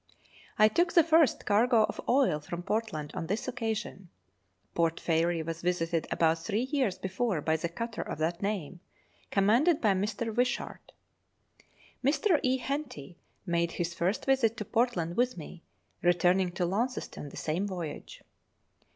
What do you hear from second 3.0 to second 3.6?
on this